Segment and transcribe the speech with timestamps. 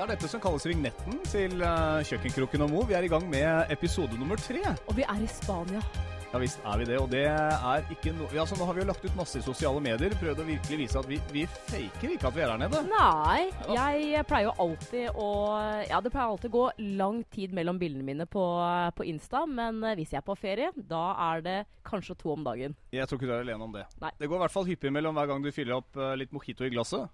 [0.00, 2.84] Det er dette som kalles vignetten til uh, Kjøkkenkroken og Mo.
[2.88, 4.62] Vi er i gang med episode nummer tre.
[4.88, 5.82] Og vi er i Spania.
[6.30, 8.86] Ja visst er vi det, og det er ikke noe altså, Nå har vi jo
[8.86, 12.30] lagt ut masse i sosiale medier, prøvd å virkelig vise at vi, vi faker ikke
[12.30, 12.80] at vi er her nede.
[12.88, 15.28] Nei, jeg pleier jo alltid å
[15.90, 16.64] Ja, det pleier alltid å gå
[17.02, 18.46] lang tid mellom bildene mine på,
[18.96, 22.46] på Insta, men eh, hvis jeg er på ferie, da er det kanskje to om
[22.46, 22.78] dagen.
[22.94, 23.84] Jeg tror ikke du er alene om det.
[24.00, 24.16] Nei.
[24.16, 26.64] Det går i hvert fall hyppig mellom hver gang du fyller opp uh, litt mojito
[26.64, 27.10] i glasset.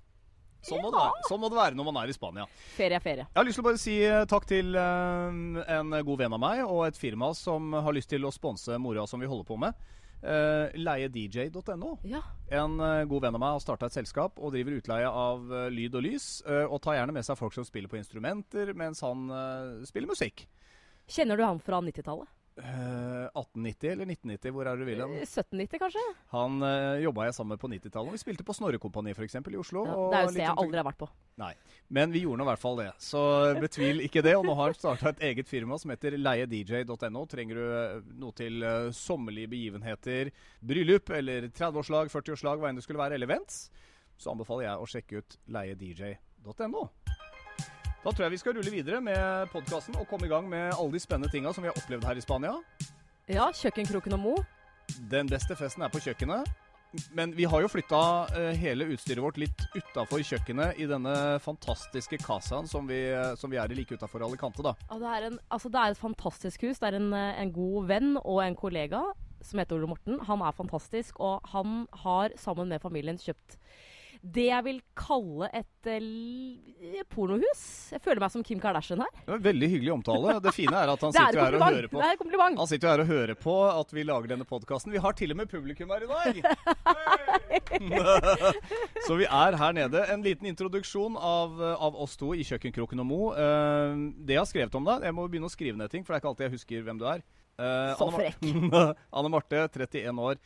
[0.66, 1.24] Sånn, må det være.
[1.28, 2.46] sånn må det være når man er i Spania.
[2.76, 3.26] Ferie er ferie.
[3.28, 6.42] Jeg har lyst til å bare si eh, takk til eh, en god venn av
[6.42, 9.60] meg og et firma som har lyst til å sponse moroa som vi holder på
[9.66, 9.86] med.
[10.26, 11.90] Uh, leiedj.no.
[12.08, 12.22] Ja.
[12.50, 15.66] En eh, god venn av meg har starta et selskap og driver utleie av eh,
[15.70, 16.40] lyd og lys.
[16.48, 20.10] eh, og tar gjerne med seg folk som spiller på instrumenter mens han eh, spiller
[20.10, 20.46] musikk.
[21.06, 22.32] Kjenner du han fra 90-tallet?
[22.56, 24.88] Eh, 1890 eller 1990, hvor er du?
[24.88, 26.04] Eh, 1790, kanskje?
[26.32, 28.14] Han uh, jobba jeg sammen med på 90-tallet.
[28.14, 29.36] Vi spilte på Snorrekompani f.eks.
[29.36, 29.82] i Oslo.
[29.84, 31.08] Ja, det er jo et sted jeg aldri har vært på.
[31.42, 31.50] Nei.
[31.92, 32.88] Men vi gjorde nå i hvert fall det.
[33.02, 33.20] Så
[33.60, 34.32] betvil ikke det.
[34.40, 37.26] Og nå har han starta et eget firma som heter leiedj.no.
[37.28, 40.32] Trenger du eh, noe til uh, sommerlige begivenheter,
[40.64, 43.66] bryllup eller 30-årslag, 40-årslag, hva enn det skulle være, eller events,
[44.16, 46.88] så anbefaler jeg å sjekke ut leiedj.no.
[48.06, 50.92] Da tror jeg vi skal rulle videre med podkasten og komme i gang med alle
[50.92, 52.52] de spennende tinga som vi har opplevd her i Spania.
[53.26, 54.34] Ja, Kjøkkenkroken og Mo.
[55.10, 56.46] Den beste festen er på kjøkkenet.
[57.18, 58.02] Men vi har jo flytta
[58.38, 63.00] eh, hele utstyret vårt litt utafor kjøkkenet i denne fantastiske casaen som vi,
[63.42, 64.76] som vi er i like utafor Alicante, da.
[64.86, 66.78] Ja, det, er en, altså, det er et fantastisk hus.
[66.78, 69.02] Det er en, eh, en god venn og en kollega
[69.42, 70.22] som heter Ole Morten.
[70.30, 73.58] Han er fantastisk, og han har sammen med familien kjøpt
[74.34, 77.62] det jeg vil kalle et uh, pornohus.
[77.94, 79.12] Jeg føler meg som Kim Kardashian her.
[79.22, 80.34] Det var Veldig hyggelig omtale.
[80.42, 81.98] Det fine er at han er sitter her og hører på.
[82.00, 82.54] Det er et kompliment.
[82.62, 84.94] Han sitter her og hører på at vi lager denne podkasten.
[84.94, 86.32] Vi har til og med publikum her i dag!
[89.06, 89.98] Så vi er her nede.
[90.12, 93.22] En liten introduksjon av, av oss to i Kjøkkenkroken og Mo.
[93.36, 93.92] Uh,
[94.26, 96.16] det jeg har skrevet om deg Jeg må begynne å skrive ned ting, for det
[96.18, 97.20] er ikke alltid jeg husker hvem du er.
[97.56, 98.42] Uh, Så frekk.
[99.16, 100.36] Anne Marte, 31 år.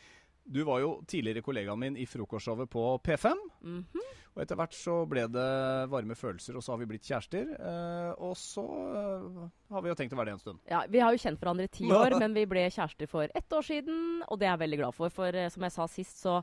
[0.50, 3.36] Du var jo tidligere kollegaen min i frokostshowet på P5.
[3.62, 3.84] Mhm.
[4.30, 5.44] Og etter hvert så ble det
[5.90, 7.48] varme følelser, og så har vi blitt kjærester.
[7.50, 10.60] Eh, og så eh, har vi jo tenkt å være det en stund.
[10.70, 13.52] Ja, Vi har jo kjent hverandre i ti år, men vi ble kjærester for ett
[13.58, 14.22] år siden.
[14.30, 16.36] Og det er jeg veldig glad for, for eh, som jeg sa sist, så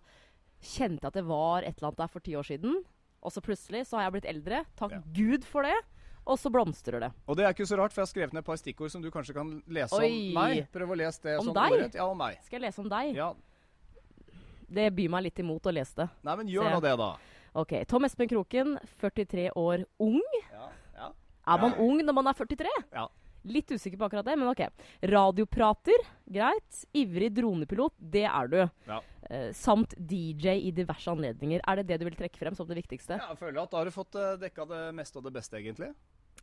[0.60, 2.76] kjente jeg at det var et eller annet der for ti år siden.
[3.24, 4.62] Og så plutselig så har jeg blitt eldre.
[4.80, 5.02] Takk Ja.
[5.16, 5.76] Gud for det.
[6.28, 7.12] Og så blomstrer det.
[7.32, 9.02] Og det er ikke så rart, for jeg har skrevet ned et par stikkord som
[9.02, 10.10] du kanskje kan lese Oi.
[10.12, 10.66] om meg.
[10.76, 11.72] Prøv å lese det Om sånn deg?
[11.78, 11.96] ordrett.
[11.96, 12.42] Ja, om meg.
[12.44, 13.16] Skal jeg lese om deg?
[13.16, 13.30] Ja.
[14.68, 16.08] Det byr meg litt imot å lese det.
[16.28, 17.14] Nei, men gjør nå det, da.
[17.58, 20.20] Ok, Tom Espen Kroken, 43 år ung.
[20.52, 20.68] Ja,
[20.98, 21.14] ja.
[21.48, 22.74] Er man ung når man er 43?
[22.94, 23.08] Ja.
[23.48, 24.66] Litt usikker på akkurat det, men ok.
[25.08, 26.82] Radioprater, greit.
[26.98, 28.60] Ivrig dronepilot, det er du.
[28.90, 29.00] Ja.
[29.30, 31.64] Eh, samt DJ i diverse anledninger.
[31.64, 33.22] Er det det du vil trekke frem som det viktigste?
[33.22, 35.62] Ja, jeg føler at da har du fått uh, dekka det meste og det beste,
[35.62, 35.94] egentlig.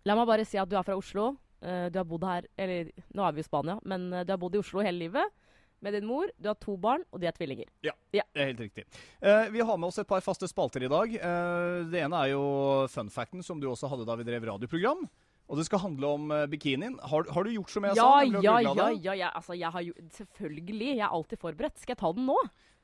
[0.09, 1.35] La meg bare si at du er fra Oslo.
[1.65, 4.41] Eh, du har bodd her Eller nå er vi i Spania, men eh, du har
[4.41, 5.44] bodd i Oslo hele livet.
[5.85, 6.31] Med din mor.
[6.41, 7.69] Du har to barn, og de er tvillinger.
[7.85, 8.87] Ja, Det er helt riktig.
[9.21, 11.13] Uh, vi har med oss et par faste spalter i dag.
[11.21, 12.43] Uh, det ene er jo
[12.89, 15.05] fun facten, som du også hadde da vi drev radioprogram.
[15.45, 16.95] Og det skal handle om eh, bikinien.
[17.05, 18.23] Har, har du gjort som jeg Ja, sa?
[18.25, 19.29] ja, ja, ja, ja.
[19.37, 20.95] Altså, jeg har jo Selvfølgelig.
[20.97, 21.77] Jeg er alltid forberedt.
[21.83, 22.37] Skal jeg ta den nå?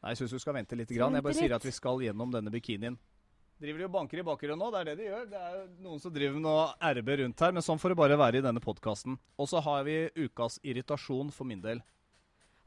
[0.03, 0.93] Nei, jeg syns du skal vente litt.
[0.93, 1.17] Grann.
[1.17, 2.99] Jeg bare sier at vi skal gjennom denne bikinien.
[3.61, 4.69] Driver de og banker i bakgrunnen nå?
[4.72, 5.25] Det er det de gjør.
[5.32, 8.21] Det er noen som driver med noe RB rundt her, men sånn får det bare
[8.21, 9.17] være i denne podkasten.
[9.41, 11.82] Og så har vi ukas irritasjon for min del.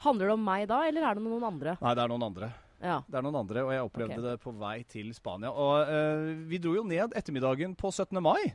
[0.04, 1.78] Handler det om meg da, eller er det noen andre?
[1.80, 2.52] Nei, det er noen andre.
[2.84, 2.98] Ja.
[3.08, 4.26] Det er noen andre, og jeg opplevde okay.
[4.28, 5.54] det på vei til Spania.
[5.56, 8.20] Og uh, vi dro jo ned ettermiddagen på 17.
[8.24, 8.52] mai.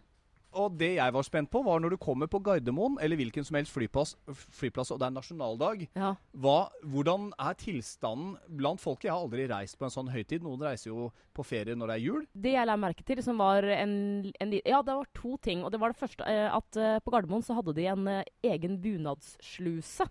[0.57, 3.59] Og det jeg var spent på, var når du kommer på Gardermoen, eller hvilken som
[3.59, 4.15] helst flyplass,
[4.57, 6.15] flyplass og det er nasjonaldag, ja.
[6.41, 6.57] hva,
[6.89, 9.11] hvordan er tilstanden blant folket?
[9.11, 10.45] Jeg har aldri reist på en sånn høytid.
[10.45, 12.27] Noen reiser jo på ferie når det er jul.
[12.33, 13.95] Det jeg la merke til, som var en,
[14.41, 15.65] en Ja, det var to ting.
[15.67, 18.09] Og det var det første eh, at eh, på Gardermoen så hadde de en
[18.49, 20.09] egen bunadssluse.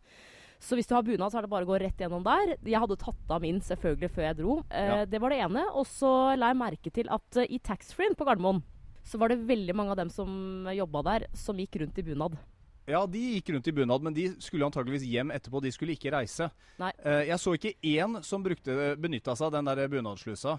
[0.59, 2.56] Så hvis du har bunad, så er det bare å gå rett gjennom der.
[2.66, 4.56] Jeg hadde tatt av min selvfølgelig før jeg dro.
[4.72, 5.05] Eh, Ja.
[5.05, 5.66] Det var det ene.
[5.78, 8.64] Og så la jeg merke til at eh, i taxfree-en på Gardermoen
[9.08, 12.37] så var det veldig mange av dem som jobba der, som gikk rundt i bunad.
[12.87, 15.61] Ja, de gikk rundt i bunad, men de skulle antageligvis hjem etterpå.
[15.61, 16.49] De skulle ikke reise.
[16.79, 16.91] Nei.
[17.03, 20.58] Eh, jeg så ikke én som benytta seg av den der bunadslusa.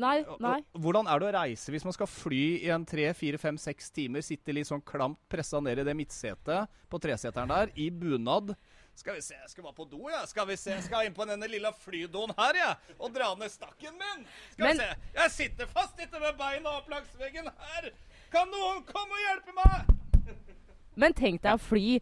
[0.00, 0.62] Nei, nei.
[0.72, 3.90] Hvordan er det å reise hvis man skal fly i en tre, fire, fem, seks
[3.92, 8.54] timer, sitte litt sånn klamt pressa ned i det midtsetet på treseteren der, i bunad?
[8.94, 10.20] Skal vi se, jeg skal bare på do, ja.
[10.28, 12.72] Skal vi se, jeg skal inn på denne lilla flydoen her, ja.
[13.00, 14.26] Og dra ned stakken min.
[14.52, 15.14] Skal Men- vi se.
[15.16, 17.90] Jeg sitter fast ikke med beina opp langs veggen her.
[18.30, 20.36] Kan noen komme og hjelpe meg?
[20.94, 22.00] Men tenk deg å fly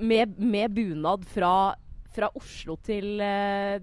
[0.00, 1.74] med, med bunad fra,
[2.16, 3.78] fra Oslo til eh,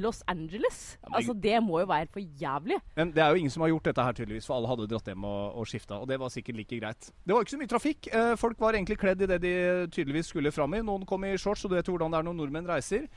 [0.00, 0.98] Los Angeles.
[1.02, 2.78] men- Altså, det må jo være for jævlig.
[2.96, 5.04] Men det er jo ingen som har gjort dette her, tydeligvis, for alle hadde dratt
[5.06, 6.00] hjem og, og skifta.
[6.00, 7.10] Og det var sikkert like greit.
[7.26, 8.08] Det var ikke så mye trafikk.
[8.12, 9.54] Eh, folk var egentlig kledd i det de
[9.90, 10.82] tydeligvis skulle fram i.
[10.82, 13.08] Noen kom i shorts, og du vet hvordan det er når nordmenn reiser.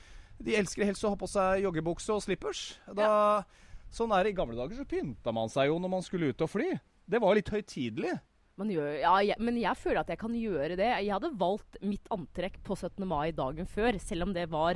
[0.42, 2.78] De elsker helst å ha på seg joggebukse og slippers.
[2.96, 3.44] Da,
[3.92, 4.32] Sånn er det.
[4.36, 6.80] I gamle dager så pynta man seg jo når man skulle ut og fly.
[7.10, 8.20] Det var litt høytidelig.
[8.60, 10.90] Gjør, ja, jeg, men jeg føler at jeg kan gjøre det.
[11.06, 13.08] Jeg hadde valgt mitt antrekk på 17.
[13.08, 14.76] mai dagen før, selv om det var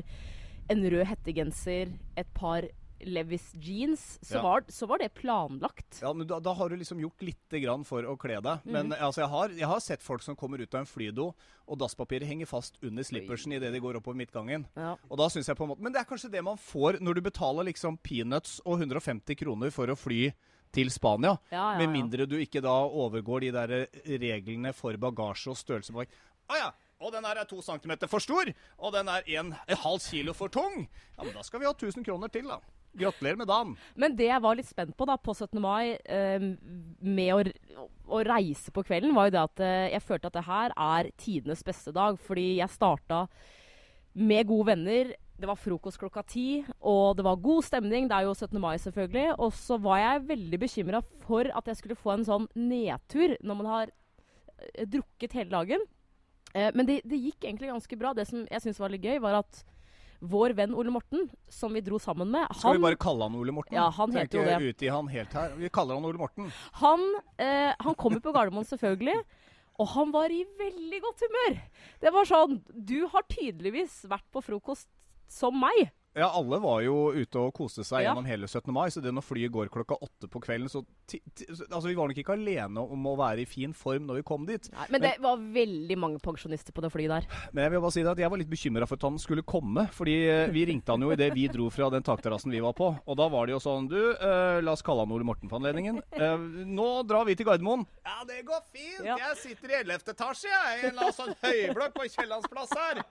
[0.69, 2.67] en rød hettegenser, et par
[3.03, 4.19] Levis jeans.
[4.21, 4.41] Så, Ja.
[4.41, 6.01] var, så var det planlagt.
[6.01, 8.63] Ja, men da, da har du liksom gjort lite grann for å kle deg.
[8.63, 8.97] Men mm.
[8.99, 11.33] altså, jeg, har, jeg har sett folk som kommer ut av en flydo,
[11.67, 14.65] og dasspapiret henger fast under slippersen idet de går oppover midtgangen.
[14.75, 14.95] Ja.
[15.09, 17.19] Og da synes jeg på en måte Men det er kanskje det man får når
[17.19, 20.31] du betaler liksom peanuts og 150 kroner for å fly
[20.73, 21.35] til Spania.
[21.53, 23.75] Ja, Med mindre du ikke da overgår de der
[24.19, 26.17] reglene for bagasje og størrelse på vekt.
[26.49, 26.71] Å ja!
[27.03, 28.47] Og den her er to centimeter for stor,
[28.79, 30.85] og den er en, en halv kilo for tung.
[31.17, 32.61] Ja, men da skal vi ha 1000 kroner til, da.
[32.93, 33.73] Gratulerer med dagen.
[33.97, 35.57] Men det jeg var litt spent på da på 17.
[35.61, 36.43] mai eh,
[37.01, 40.45] med å, å reise på kvelden, var jo det at eh, jeg følte at det
[40.45, 42.19] her er tidenes beste dag.
[42.21, 43.25] Fordi jeg starta
[44.13, 45.15] med gode venner.
[45.33, 48.05] Det var frokost klokka ti, og det var god stemning.
[48.07, 48.61] Det er jo 17.
[48.61, 49.33] mai, selvfølgelig.
[49.41, 53.59] Og så var jeg veldig bekymra for at jeg skulle få en sånn nedtur når
[53.63, 55.89] man har eh, drukket hele dagen.
[56.53, 58.13] Eh, men det, det gikk egentlig ganske bra.
[58.17, 59.63] Det som jeg syntes var litt gøy, var at
[60.23, 63.51] vår venn Ole Morten, som vi dro sammen med Skal vi bare kalle han Ole
[63.55, 63.75] Morten?
[63.75, 64.59] Ja, han heter jo det.
[64.71, 65.57] Ut i han helt her.
[65.59, 66.51] Vi kaller han Ole Morten.
[66.79, 67.03] Han,
[67.41, 69.17] eh, han kommer på Gardermoen, selvfølgelig.
[69.81, 71.57] Og han var i veldig godt humør.
[71.99, 74.87] Det var sånn Du har tydeligvis vært på frokost
[75.27, 75.89] som meg.
[76.15, 78.11] Ja, alle var jo ute og koste seg Ja.
[78.11, 78.71] gjennom hele 17.
[78.73, 81.95] mai, så det når flyet går klokka åtte på kvelden, så ti, ti, Altså, vi
[81.97, 84.69] var nok ikke alene om å være i fin form når vi kom dit.
[84.73, 87.25] Nei, men det var veldig mange pensjonister på det flyet der.
[87.51, 89.41] Men jeg vil bare si det at jeg var litt bekymra for at han skulle
[89.41, 89.87] komme.
[89.91, 92.91] Fordi eh, vi ringte han jo idet vi dro fra den takterrassen vi var på.
[93.07, 95.57] Og da var det jo sånn Du, eh, la oss kalle han Ole Morten for
[95.59, 95.97] anledningen.
[96.13, 96.37] Eh,
[96.69, 97.87] nå drar vi til Gardermoen.
[98.05, 99.03] Ja, det går fint.
[99.05, 99.17] Ja.
[99.17, 100.13] Jeg sitter i 11.
[100.13, 100.77] etasje, jeg.
[100.77, 103.03] I en eller annen sånn høyblokk på Kiellandsplass her.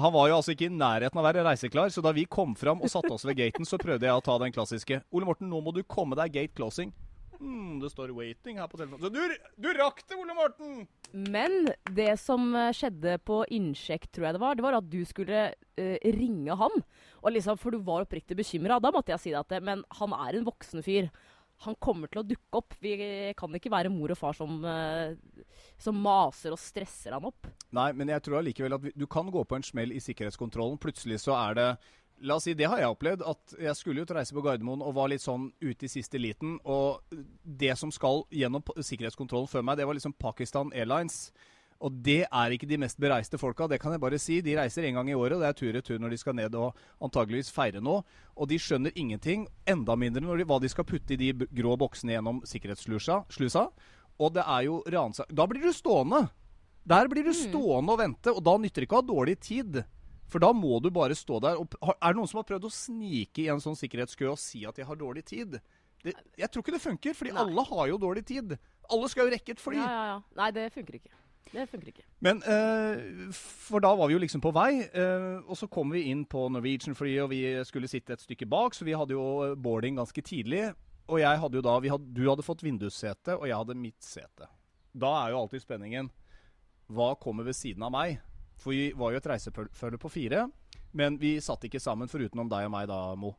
[0.00, 2.54] Han var jo altså ikke i nærheten av å være reiseklar, så da vi kom
[2.58, 5.02] fram og satte oss ved gaten, så prøvde jeg å ta den klassiske.
[5.12, 6.94] Ole Morten, nå må du komme deg gate closing.
[7.40, 9.00] Mm, det står 'waiting' her på telefonen.
[9.00, 10.86] Så du, du rakk det, Ole Morten!
[11.12, 15.00] Men det som eh, skjedde på innsjekk, tror jeg det var, det var at du
[15.08, 16.82] skulle uh, ringe han.
[17.24, 18.76] Og liksom, For du var oppriktig bekymra.
[18.80, 21.08] Da måtte jeg si deg at det, Men han er en voksen fyr.
[21.66, 22.74] Han kommer til å dukke opp.
[22.80, 22.94] Vi
[23.36, 25.12] kan ikke være mor og far som, eh,
[25.78, 27.50] som maser og stresser han opp.
[27.76, 30.80] Nei, men jeg tror allikevel at vi, du kan gå på en smell i sikkerhetskontrollen.
[30.80, 31.70] Plutselig så er det
[32.20, 33.22] La oss si, Det har jeg opplevd.
[33.24, 36.20] At jeg skulle ut og reise på Gardermoen og var litt sånn ute i siste
[36.20, 36.58] liten.
[36.68, 37.00] Og
[37.44, 41.30] det som skal gjennom sikkerhetskontrollen før meg, det var liksom Pakistan Airlines.
[41.80, 44.40] Og det er ikke de mest bereiste folka, det kan jeg bare si.
[44.44, 46.76] De reiser en gang i året, og det er tur-retur når de skal ned og
[47.00, 48.02] antageligvis feire noe.
[48.36, 51.78] Og de skjønner ingenting, enda mindre når de, hva de skal putte i de grå
[51.80, 53.22] boksene gjennom sikkerhetsslusa.
[53.32, 53.70] slusa.
[54.20, 55.32] Og det er jo ransak...
[55.32, 56.26] Da blir du stående!
[56.90, 59.82] Der blir du stående og vente, og da nytter det ikke å ha dårlig tid.
[60.30, 61.58] For da må du bare stå der.
[61.60, 64.62] Og, er det noen som har prøvd å snike i en sånn sikkerhetskø og si
[64.68, 65.58] at de har dårlig tid?
[66.04, 67.42] Det, jeg tror ikke det funker, fordi Nei.
[67.42, 68.54] alle har jo dårlig tid.
[68.90, 69.76] Alle skal jo rekke et fly.
[69.80, 70.20] Ja, ja, ja.
[70.38, 71.12] Nei, det funker ikke.
[71.50, 72.04] Det funker ikke.
[72.22, 76.06] Men eh, For da var vi jo liksom på vei, eh, og så kom vi
[76.12, 79.98] inn på Norwegian-flyet, og vi skulle sitte et stykke bak, så vi hadde jo boarding
[79.98, 80.68] ganske tidlig.
[81.10, 84.46] Og jeg hadde jo da, hadde, du hadde fått vindussete, og jeg hadde mitt sete.
[84.94, 86.08] Da er jo alltid spenningen
[86.90, 88.18] Hva kommer ved siden av meg?
[88.60, 90.48] For vi var jo et reisefølge på fire,
[90.92, 93.32] men vi satt ikke sammen foruten om deg og meg da, Mo.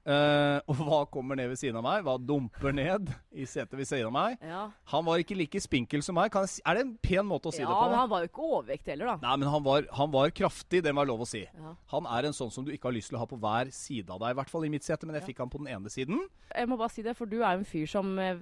[0.00, 2.04] Eh, og hva kommer ned ved siden av meg?
[2.06, 4.38] Hva dumper ned i setet ved siden av meg?
[4.40, 4.62] Ja,
[4.94, 6.30] Han var ikke like spinkel som meg.
[6.32, 7.82] Kan jeg er det en pen måte å si ja det på?
[7.84, 9.16] Ja, men han var jo ikke overvektig heller, da.
[9.28, 11.44] Nei, men han var, han var kraftig, det må være lov å si.
[11.44, 11.74] Ja.
[11.92, 14.08] Han er en sånn som du ikke har lyst til å ha på hver side
[14.08, 14.32] av deg.
[14.32, 16.24] I hvert fall i mitt sete, men jeg fikk han på den ene siden.
[16.54, 18.40] Jeg må bare si det, for du er en fyr som eh,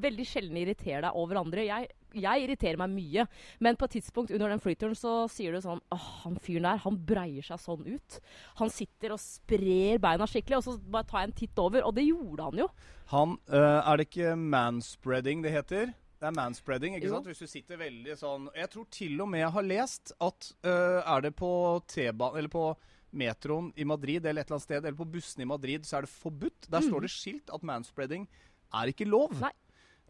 [0.00, 1.64] veldig sjelden irriterer deg over andre.
[1.68, 3.26] Jeg, jeg irriterer meg mye,
[3.62, 6.82] men på et tidspunkt under den flyturen så sier du sånn Åh, han fyren der,
[6.84, 8.18] han breier seg sånn ut.
[8.60, 11.86] Han sitter og sprer beina skikkelig, og så bare tar jeg en titt over.
[11.86, 12.68] Og det gjorde han jo.
[13.14, 15.92] Han øh, Er det ikke manspreading det heter?
[16.20, 17.14] Det er manspreading, ikke Jo.
[17.16, 17.30] sant?
[17.30, 20.98] Hvis du sitter veldig sånn Jeg tror til og med jeg har lest at øh,
[21.00, 21.48] er det på
[21.88, 22.64] T-banen Eller på
[23.10, 26.04] metroen i Madrid eller et eller annet sted, eller på bussene i Madrid, så er
[26.06, 26.68] det forbudt.
[26.70, 28.28] Der står det skilt at manspreading
[28.74, 29.34] er ikke lov.
[29.40, 29.52] Nei.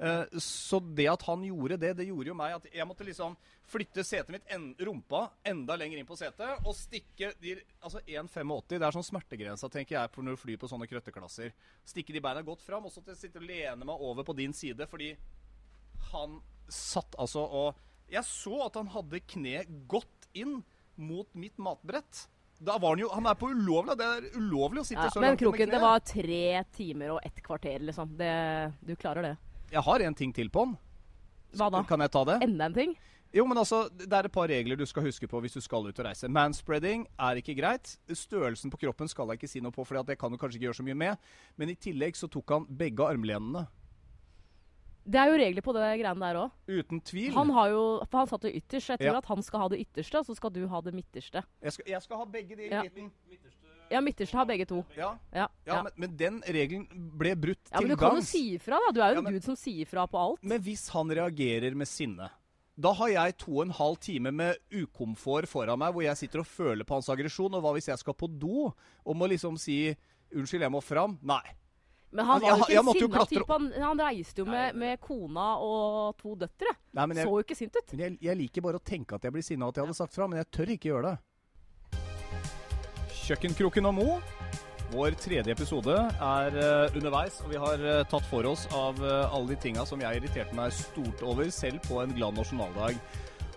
[0.00, 3.34] Eh, så det at han gjorde det, det gjorde jo meg at jeg måtte liksom
[3.68, 8.62] flytte setet mitt, en, rumpa, enda lenger inn på setet og stikke de, Altså 1,85,
[8.70, 11.52] det er sånn smertegrensa, tenker jeg, for når du flyr på sånne krøtteklasser.
[11.84, 14.88] Stikke de beina godt fram, og så sitte og lene meg over på din side,
[14.88, 15.12] fordi
[16.14, 16.40] han
[16.70, 20.62] satt altså og Jeg så at han hadde kneet godt inn
[20.98, 22.24] mot mitt matbrett.
[22.60, 23.96] Da var han jo Han er på ulovlig.
[23.96, 27.20] Det er ulovlig å sitte Ja, så langt Men Kroken, det var tre timer og
[27.24, 28.16] ett kvarter, liksom.
[28.18, 28.32] Det,
[28.84, 29.36] du klarer det.
[29.72, 30.76] Jeg har en ting til på han.
[31.56, 31.80] Hva da?
[31.88, 32.36] Kan jeg ta det?
[32.44, 32.92] Enda en ting?
[33.32, 35.86] Jo, men altså, Det er et par regler du skal huske på hvis du skal
[35.86, 36.28] ut og reise.
[36.28, 37.94] Manspreading er ikke greit.
[38.10, 40.68] Størrelsen på kroppen skal jeg ikke si noe på, for det kan du kanskje ikke
[40.68, 41.30] gjøre så mye med.
[41.56, 43.68] Men i tillegg så tok han begge armlenene.
[45.10, 46.50] Det er jo regler på det greiene der òg.
[46.70, 47.32] Uten tvil.
[47.34, 48.88] Han har jo For han satt jo ytterst.
[48.94, 49.18] Jeg tror Ja.
[49.18, 51.42] at han skal ha det ytterste, og så skal du ha det midterste.
[51.62, 52.82] Jeg skal, jeg skal ha begge de Ja.
[52.82, 53.10] midten.
[53.90, 54.84] Ja, midterste har begge to.
[54.96, 55.48] Ja, Ja.
[55.66, 55.82] ja, ja.
[55.82, 56.86] Men, men den regelen
[57.18, 58.92] ble brutt ja til men du kan jo si ifra, da.
[58.92, 60.44] Du er jo Ja, en men- gud som sier ifra på alt.
[60.44, 62.30] Men hvis han reagerer med sinne
[62.78, 66.38] da har jeg to og en halv time med ukomfort foran meg, hvor jeg sitter
[66.38, 67.52] og føler på hans aggresjon.
[67.52, 68.72] Og hva hvis jeg skal på do
[69.04, 69.94] og må liksom si
[70.32, 71.18] 'unnskyld, jeg må fram'?
[71.22, 71.42] Nei.
[72.10, 73.46] Men han var jo ikke en sinna type.
[73.52, 76.72] Han, han reiste jo med, med kona og to døtre.
[76.98, 77.92] Nei men, jeg, Så jo ikke sint ut.
[77.94, 80.16] men jeg, jeg liker bare å tenke at jeg blir sinna at jeg hadde sagt
[80.16, 82.00] fra, men jeg tør ikke gjøre det.
[83.20, 84.08] Kjøkkenkroken og Mo.
[84.90, 89.30] Vår tredje episode er uh, underveis, og vi har uh, tatt for oss av uh,
[89.30, 92.98] alle de tinga som jeg irriterte meg stort over, selv på en glad nasjonaldag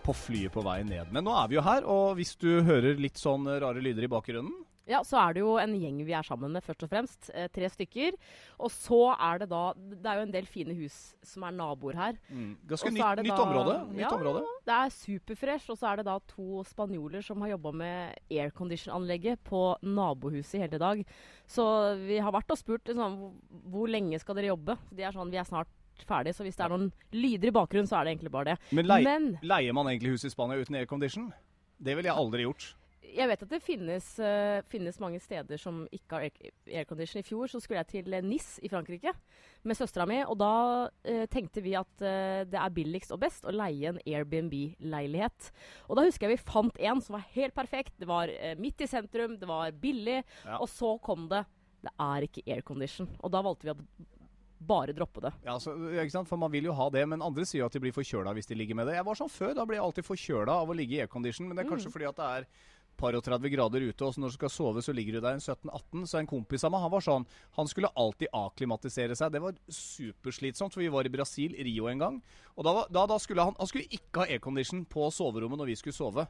[0.05, 1.09] på flyet på vei ned.
[1.15, 4.11] Men nå er vi jo her, og hvis du hører litt sånn rare lyder i
[4.13, 4.53] bakgrunnen
[4.85, 7.29] Ja, så er det jo en gjeng vi er sammen med, først og fremst.
[7.33, 8.17] Eh, tre stykker.
[8.59, 11.95] Og så er det da Det er jo en del fine hus som er naboer
[11.95, 12.17] her.
[12.67, 13.75] Ganske nytt, da, nytt område.
[13.93, 14.09] Nytt Ja.
[14.17, 14.41] område.
[14.67, 19.39] Det er superfresh, og så er det da to spanjoler som har jobba med aircondition-anlegget
[19.47, 21.05] på nabohuset i hele dag.
[21.47, 21.63] Så
[22.05, 23.31] vi har vært og spurt liksom,
[23.71, 24.77] hvor lenge skal dere jobbe.
[24.93, 25.67] De er sånn, vi er snart
[26.07, 28.59] ferdig, så hvis det er noen lyder i bakgrunnen, så er det egentlig bare det.
[28.71, 31.31] Men, lei, Men leier man egentlig hus i Spania uten aircondition?
[31.81, 32.73] Det ville jeg aldri gjort.
[33.15, 37.21] Jeg vet at det finnes, uh, finnes mange steder som ikke har air- aircondition.
[37.21, 39.13] I fjor så skulle jeg til eh, Nis i Frankrike
[39.63, 40.51] med søstera mi, og da
[40.89, 45.51] uh, tenkte vi at uh, det er billigst og best å leie en Airbnb-leilighet.
[45.89, 47.95] Og da husker jeg vi fant en som var helt perfekt.
[48.01, 50.57] Det var midt i sentrum, det var billig, Ja.
[50.59, 51.45] og så kom det
[51.83, 53.09] Det er ikke aircondition.
[53.19, 54.11] Og da valgte vi å
[54.63, 55.33] bare droppe det.
[55.43, 55.73] Ja, så,
[56.09, 56.29] sant?
[56.29, 58.47] For Man vil jo ha det, men andre sier jo at de blir forkjøla hvis
[58.47, 58.95] de ligger med det.
[58.95, 61.57] Jeg var sånn før, da blir jeg alltid forkjøla av å ligge i aircondition, men
[61.59, 62.47] det er kanskje fordi at det er
[62.99, 65.43] par og 30 grader ute, og når du skal sove, så ligger du der en
[65.43, 66.05] 17-18.
[66.09, 69.33] Så en kompis av meg, han var sånn Han skulle alltid akklimatisere seg.
[69.33, 72.21] Det var superslitsomt, for vi var i Brasil, Rio en gang.
[72.57, 75.79] Og da, da, da skulle han Han skulle ikke ha aircondition på soverommet når vi
[75.81, 76.27] skulle sove.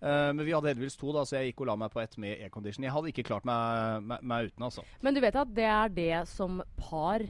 [0.00, 2.18] Eh, men vi hadde heldigvis to, da, så jeg gikk og la meg på ett
[2.20, 2.84] med aircondition.
[2.84, 4.84] Jeg hadde ikke klart meg, meg, meg uten, altså.
[5.04, 7.24] Men du vet at det er det som par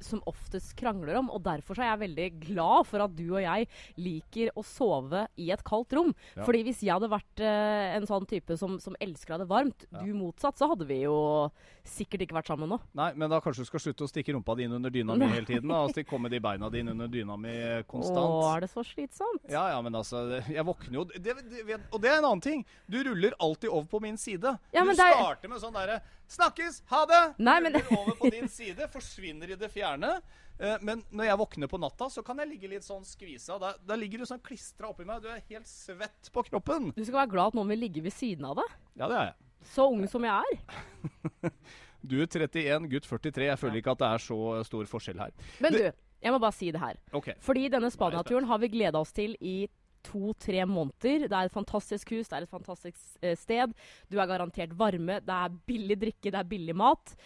[0.00, 3.42] som oftest krangler om, og derfor så er jeg veldig glad for at du og
[3.42, 6.12] jeg liker å sove i et kaldt rom.
[6.36, 6.44] Ja.
[6.46, 10.02] Fordi hvis jeg hadde vært eh, en sånn type som, som elsker det varmt, Ja.
[10.02, 11.50] du motsatt, så hadde vi jo
[11.86, 12.78] sikkert ikke vært sammen nå.
[12.98, 15.28] Nei, men da kanskje du skal slutte å stikke rumpa di inn under dyna mi
[15.30, 15.68] hele tiden.
[15.70, 17.54] da, Og stikke komme de beina dine under dyna mi
[17.86, 18.18] konstant.
[18.18, 19.44] Å, er det så slitsomt?
[19.52, 22.64] Ja, ja, men altså Jeg våkner jo det, det, Og det er en annen ting.
[22.90, 24.56] Du ruller alltid over på min side.
[24.74, 26.82] Ja, du starter er- med sånn derre 'Snakkes!
[26.90, 30.20] Ha det!' Nei, men- over på din side, forsvinner i det fjerne.
[30.58, 33.58] Eh, men når jeg våkner på natta, så kan jeg ligge litt sånn skvisa.
[33.60, 35.20] Da, da ligger du sånn klistra oppi meg.
[35.22, 36.92] Du er helt svett på kroppen.
[36.96, 38.78] Du skal være glad at noen vil ligge ved siden av deg.
[38.96, 39.34] Ja, det er jeg.
[39.74, 41.50] Så ung som jeg er.
[42.06, 43.48] Du er 31, gutt 43.
[43.48, 44.36] Jeg føler ikke at det er så
[44.68, 45.32] stor forskjell her.
[45.64, 45.80] Men du,
[46.22, 47.00] jeg må bare si det her.
[47.16, 47.32] OK.
[47.42, 49.56] Fordi denne Spania-turen har vi gleda oss til i
[50.06, 51.26] to-tre måneder.
[51.26, 53.74] Det er et fantastisk hus, det er et fantastisk eh, sted.
[54.10, 57.16] Du er garantert varme, det er billig drikke, det er billig mat.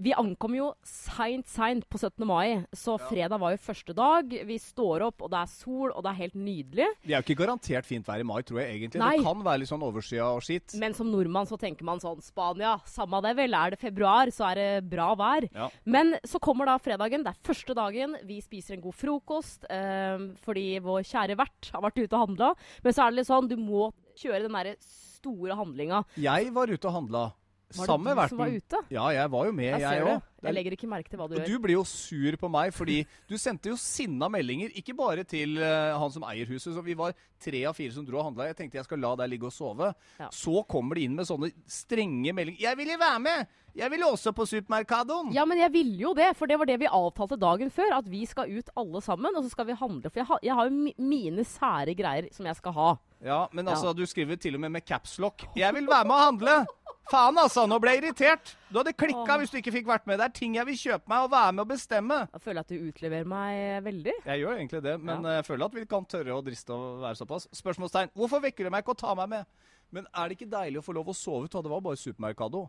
[0.00, 2.24] Vi ankom jo seint, seint på 17.
[2.28, 4.32] mai, så fredag var jo første dag.
[4.48, 6.88] Vi står opp, og det er sol, og det er helt nydelig.
[7.02, 9.02] Det er jo ikke garantert fint vær i mai, tror jeg egentlig.
[9.02, 9.16] Nei.
[9.18, 10.76] Det kan være litt sånn overskya og skitt.
[10.80, 13.56] Men som nordmann så tenker man sånn Spania, samme det vel.
[13.58, 15.48] Er det februar, så er det bra vær.
[15.52, 15.68] Ja.
[15.84, 17.26] Men så kommer da fredagen.
[17.26, 18.16] Det er første dagen.
[18.28, 22.54] Vi spiser en god frokost eh, fordi vår kjære vert har vært ute og handla.
[22.84, 26.02] Men så er det litt sånn, du må kjøre den derre store handlinga.
[26.20, 27.28] Jeg var ute og handla.
[27.76, 28.80] Var det du som var ute?
[28.90, 30.22] Ja, jeg var jo med, Jeg jeg òg.
[30.42, 31.46] Jeg legger ikke merke til hva du gjør.
[31.46, 34.72] du blir jo sur på meg, fordi du sendte jo sinna meldinger.
[34.74, 36.74] Ikke bare til uh, han som eier huset.
[36.74, 38.48] Så vi var tre av fire som dro og handla.
[38.50, 39.92] Jeg tenkte jeg skal la deg ligge og sove.
[40.18, 40.28] Ja.
[40.34, 42.58] Så kommer de inn med sånne strenge meldinger.
[42.60, 43.46] 'Jeg vil jo være med!
[43.74, 46.78] Jeg vil også på supermarkadoen!' Ja, men jeg ville jo det, for det var det
[46.82, 47.94] vi avtalte dagen før.
[48.02, 50.10] At vi skal ut alle sammen, og så skal vi handle.
[50.10, 52.90] For jeg, har- jeg har jo mine sære greier som jeg skal ha.
[53.22, 53.92] Ja, men altså, Ja.
[53.92, 55.46] du skriver til og med med capslock.
[55.56, 56.66] 'Jeg vil være med og handle!'
[57.10, 57.64] Faen, altså!
[57.68, 58.52] Nå ble jeg irritert.
[58.72, 60.20] Du hadde klikka hvis du ikke fikk vært med.
[60.20, 62.18] Det er ting jeg vil kjøpe meg og være med og bestemme.
[62.32, 64.14] Jeg føler at du utleverer meg veldig.
[64.24, 65.28] Jeg gjør egentlig det, men Ja.
[65.32, 67.48] eh, jeg føler at vi kan tørre å driste å være såpass.
[67.52, 68.12] Spørsmålstegn.
[68.16, 69.46] Hvorfor vekker du meg ikke og tar meg med?
[69.92, 71.50] Men er det ikke deilig å få lov å sove ut?
[71.52, 72.68] Det var bare Supermercado.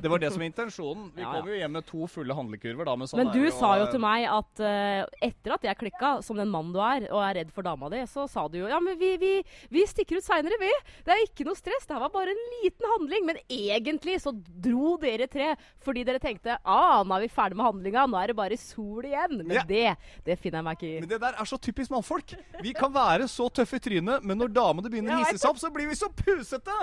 [0.03, 1.05] Det var det som var intensjonen.
[1.15, 1.39] Vi Ja, ja.
[1.39, 4.01] kom jo hjem med to fulle handlekurver da med Men du der, sa jo til
[4.03, 7.53] meg at uh, etter at jeg klikka, som den mannen du er, og er redd
[7.55, 9.29] for dama di, så sa du jo ja, men vi, vi,
[9.71, 10.71] vi stikker ut seinere, vi.
[11.07, 11.87] Det er ikke noe stress.
[11.87, 13.29] Det her var bare en liten handling.
[13.29, 15.53] Men egentlig så dro dere tre
[15.85, 19.07] fordi dere tenkte ah, nå er vi ferdig med handlinga, nå er det bare sol
[19.07, 19.37] igjen.
[19.45, 19.63] Men Ja.
[19.69, 19.85] det,
[20.27, 20.99] det finner jeg meg ikke i.
[21.05, 22.35] Men det der er så typisk mannfolk.
[22.59, 25.61] Vi kan være så tøffe i trynet, men når damene begynner å hisse seg opp,
[25.63, 26.81] så blir vi så pusete!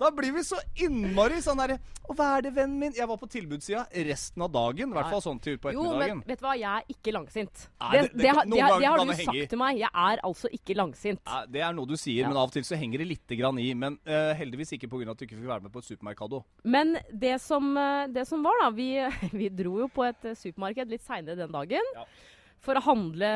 [0.00, 1.76] Da blir vi så innmari sånn derre
[2.08, 2.94] Å, hva er det, vennen min?
[2.96, 4.90] Jeg var på tilbudssida resten av dagen.
[4.90, 7.66] I hvert fall sånn til utpå Jo, men vet du hva, jeg er ikke langsint.
[7.78, 9.24] Nei, Det, det- det, det- har- det, har- du i.
[9.24, 9.78] sagt til meg.
[9.78, 11.20] Jeg er altså ikke langsint.
[11.26, 12.28] Nei, det er noe du sier, Ja.
[12.28, 13.68] men av og til så henger det lite grann i.
[13.74, 15.10] Men uh, heldigvis ikke pga.
[15.10, 16.42] at du ikke fikk være med på et supermerkado.
[16.64, 18.90] Men det som, eh, det som var, da Vi,
[19.32, 21.82] vi dro jo på et eh, supermarked litt seinere den dagen.
[21.94, 22.04] Ja.
[22.60, 23.28] For å handle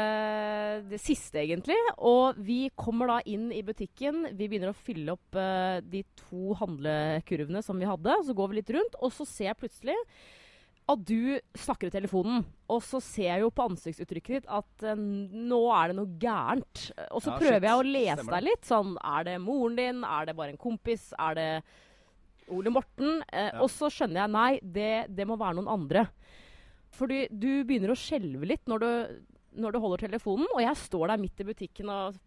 [0.91, 1.79] det siste, egentlig.
[2.05, 4.27] Og vi kommer da inn i butikken.
[4.37, 8.19] Vi begynner å fylle opp uh, de to handlekurvene som vi hadde.
[8.27, 9.97] Så går vi litt rundt, og så ser jeg plutselig
[10.93, 12.43] at du snakker i telefonen.
[12.69, 16.85] Og så ser jeg jo på ansiktsuttrykket ditt at uh, nå er det noe gærent.
[17.09, 17.71] Og så Ja, prøver shit.
[17.71, 18.69] jeg å lese Stemmer deg litt.
[18.69, 20.05] Sånn, er det moren din?
[20.05, 21.09] Er det bare en kompis?
[21.17, 21.49] Er det
[22.53, 23.23] Ole Morten?
[23.33, 23.57] Uh, Ja.
[23.65, 26.05] Og så skjønner jeg nei, det, det må være noen andre.
[26.95, 28.93] Fordi du begynner å skjelve litt når du,
[29.65, 32.21] når du holder telefonen, og jeg står der midt i butikken og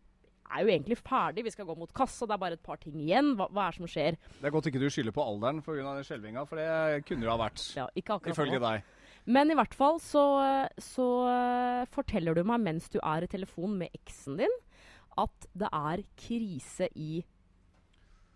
[0.47, 1.43] er jo egentlig ferdig.
[1.43, 3.33] Vi skal gå mot kassa, det er bare et par ting igjen.
[3.39, 4.17] Hva, hva er det som skjer?
[4.39, 5.95] Det er godt ikke du skylder på alderen pga.
[6.07, 7.63] skjelvinga, for det kunne du ha vært.
[7.75, 8.69] Ja, ikke akkurat Ifølge nå.
[8.69, 8.93] deg.
[9.27, 10.23] Men i hvert fall så,
[10.79, 14.53] så eh, forteller du meg mens du er i telefon med eksen din,
[15.19, 17.25] at det er krise i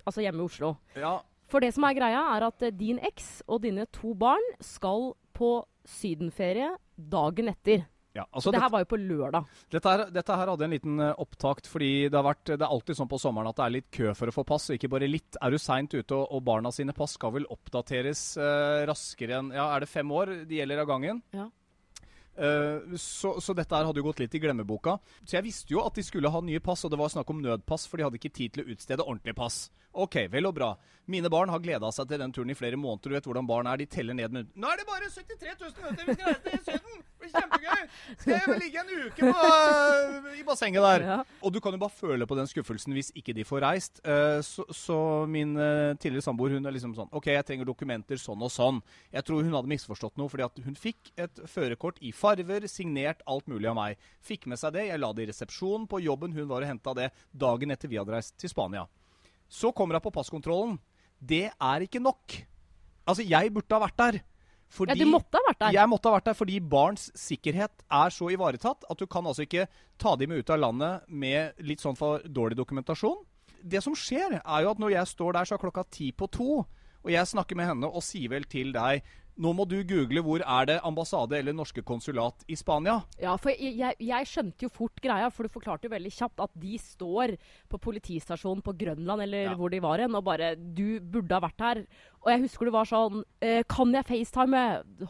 [0.02, 0.72] Altså hjemme i Oslo.
[0.98, 1.20] Ja,
[1.52, 5.12] For det som er greia, er at eh, din eks og dine to barn skal
[5.42, 5.56] på
[5.88, 7.88] sydenferie dagen etter.
[8.14, 8.26] ja.
[8.30, 9.46] Altså, det her var jo på lørdag.
[9.72, 12.74] dette, her, dette her hadde en liten eh, opptakt, fordi det, har vært, det er
[12.76, 14.70] alltid sånn på sommeren at det er litt kø for å få pass.
[14.76, 15.40] Ikke bare litt.
[15.42, 19.56] Er du seint ute, og, og barna sine pass skal vel oppdateres eh, raskere enn
[19.56, 21.24] Ja, er det fem år de gjelder av gangen?
[21.34, 21.48] Ja.
[22.36, 24.98] Eh, så, så dette her hadde jo gått litt i glemmeboka.
[25.24, 27.42] Så jeg visste jo at de skulle ha nye pass, og det var snakk om
[27.44, 29.66] nødpass, for de hadde ikke tid til å utstede ordentlig pass.
[29.92, 30.72] Ok, vel og bra.
[31.12, 33.10] Mine barn har gleda seg til den turen i flere måneder.
[33.10, 33.80] Du vet hvordan barn er.
[33.82, 36.06] De teller ned med Nå er det bare 73 000 minutter!
[36.06, 37.02] Vi skal reise til Syden!
[37.02, 37.82] Det blir kjempegøy!
[38.22, 41.04] Skal jeg vel ligge en uke på, øh, i bassenget der?
[41.10, 41.18] Ja.
[41.42, 44.00] Og du kan jo bare føle på den skuffelsen hvis ikke de får reist.
[44.06, 48.22] Eh, så, så min eh, tidligere samboer hun er liksom sånn OK, jeg trenger dokumenter
[48.22, 48.80] sånn og sånn.
[49.12, 53.26] Jeg tror hun hadde misforstått noe, fordi at hun fikk et førerkort i farver, signert
[53.30, 54.10] alt mulig av meg.
[54.24, 54.88] Fikk med seg det.
[54.94, 56.38] Jeg la det i resepsjonen på jobben.
[56.38, 58.88] Hun var og henta det dagen etter vi hadde reist til Spania.
[59.52, 60.78] Så kommer hun på passkontrollen.
[61.20, 62.38] Det er ikke nok.
[63.06, 64.20] Altså, jeg burde ha vært der.
[64.72, 65.74] Fordi Ja, du måtte ha vært der.
[65.76, 69.44] jeg måtte ha vært der fordi barns sikkerhet er så ivaretatt at du kan altså
[69.44, 69.66] ikke
[70.00, 73.20] ta dem med ut av landet med litt sånn for dårlig dokumentasjon.
[73.62, 76.30] Det som skjer, er jo at når jeg står der, så er klokka ti på
[76.32, 76.64] to,
[77.04, 79.04] og jeg snakker med henne og sier vel til deg
[79.40, 83.00] nå må du google hvor er det ambassade eller norske konsulat i Spania.
[83.22, 86.54] Ja, for jeg, jeg, skjønte jo fort greia, for du forklarte jo veldig kjapt at
[86.62, 87.36] de står
[87.72, 89.56] på politistasjonen på Grønland eller Ja.
[89.56, 91.86] hvor de var hen, og bare Du burde ha vært her.
[92.22, 94.62] Og jeg husker det var sånn eh, Kan jeg facetime?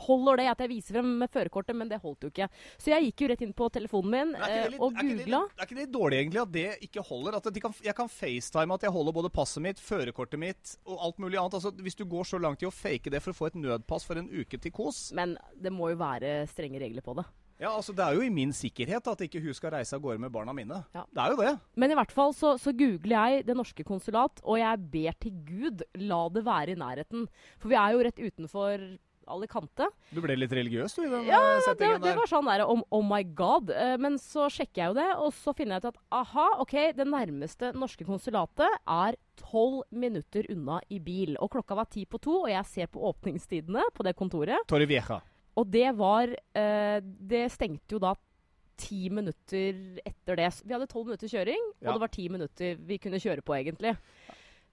[0.06, 1.76] Holder det at jeg viser frem førerkortet?
[1.78, 2.47] Men det holdt jo ikke.
[2.80, 5.43] Så jeg gikk jo rett inn på telefonen min eh, litt- og googla.
[5.50, 7.39] Er, Er ikke det litt dårlig egentlig at det ikke holder?
[7.41, 11.04] At de kan, jeg kan facetime at jeg holder både passet mitt, førerkortet mitt og
[11.10, 11.60] alt mulig annet.
[11.60, 14.08] Altså, hvis du går så langt i å fake det for å få et nødpass
[14.08, 17.28] for en uke til kos Men det må jo være strenge regler på det.
[17.62, 20.24] Ja, altså Det er jo i min sikkerhet at ikke hun skal reise av gårde
[20.24, 20.82] med barna mine.
[20.97, 21.06] Ja.
[21.06, 21.54] Det er jo det.
[21.78, 25.38] Men i hvert fall så, så googler jeg det norske konsulat, og jeg ber til
[25.45, 27.30] Gud la det være i nærheten.
[27.62, 28.89] For vi er jo rett utenfor
[29.32, 29.88] Alicante.
[30.12, 32.63] Du ble litt religiøs du i den Ja, settingen det, settingen det var sånn der
[32.65, 33.69] oh, oh my god.
[33.69, 36.76] Eh, men så sjekker jeg jo det, og så finner jeg ut at aha, ok,
[36.97, 41.38] det nærmeste norske konsulatet er tolv minutter unna i bil.
[41.41, 44.65] Og klokka var ti på to, og jeg ser på åpningstidene på det kontoret.
[44.71, 45.21] Torre Vieja.
[45.59, 48.13] Og det var eh, Det stengte jo da
[48.81, 50.47] ti minutter etter det.
[50.65, 51.89] Vi hadde tolv minutter kjøring, Ja.
[51.91, 53.91] og det var ti minutter vi kunne kjøre på, egentlig.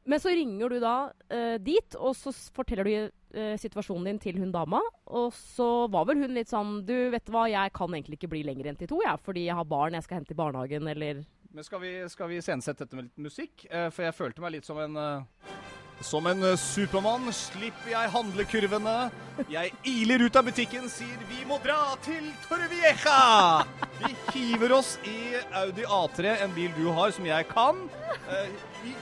[0.09, 0.93] Men så ringer du da
[1.29, 4.81] eh, dit, og så forteller du eh, situasjonen din til hun dama.
[5.13, 8.31] Og så var vel hun litt sånn Du, vet du hva, jeg kan egentlig ikke
[8.33, 10.89] bli lenger enn til to, jeg, fordi jeg har barn jeg skal hente i barnehagen,
[10.89, 11.21] eller
[11.53, 13.67] Men skal vi, skal vi iscenesette dette med litt musikk?
[13.69, 15.45] Eh, for jeg følte meg litt som en eh,
[16.01, 18.97] Som en eh, supermann slipper jeg handlekurvene.
[19.51, 23.67] Jeg iler ut av butikken, sier 'vi må dra til Torrevieja'.
[23.99, 27.89] Vi hiver oss i Audi A3, en bil du har, som jeg kan.
[28.31, 28.49] Eh,
[28.85, 28.95] vi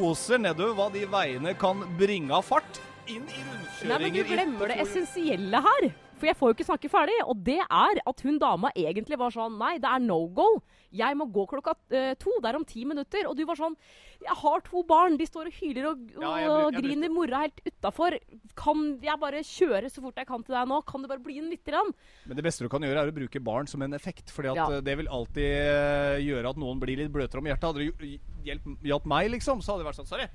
[0.00, 2.80] oser nedover hva de veiene kan bringe av fart.
[3.06, 3.42] Inn i
[3.84, 5.90] Nei, men du glemmer det essensielle her.
[6.14, 7.16] For jeg får jo ikke snakke ferdig.
[7.26, 10.62] Og det er at hun dama egentlig var sånn Nei, det er no go.
[10.94, 12.30] Jeg må gå klokka uh, to.
[12.40, 13.26] Det er om ti minutter.
[13.26, 13.74] Og du var sånn
[14.22, 15.16] Jeg har to barn.
[15.18, 18.18] De står og hyler og, og Ja, jeg blir- jeg blir- griner mora helt utafor.
[18.56, 20.80] Kan jeg bare kjøre så fort jeg kan til deg nå?
[20.86, 21.90] Kan du bare bli en lite grann?
[22.26, 24.30] Men det beste du kan gjøre, er å bruke barn som en effekt.
[24.38, 24.70] At Ja.
[24.70, 27.74] eh, det vil alltid eh, gjøre at noen blir litt bløtere om hjertet.
[27.74, 30.26] Hadde det hjulpet meg, liksom, så hadde det vært sånn Sorry,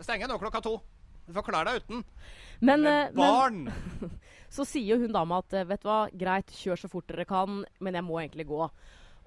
[0.00, 0.80] stenger nå klokka to.
[1.26, 2.04] Du får klare deg uten.
[2.60, 3.64] Men, Men barn!
[3.68, 4.12] men
[4.56, 7.26] så sier jo hun dama at eh, vet du hva, greit, kjør så fort dere
[7.28, 8.68] kan, men jeg må egentlig gå.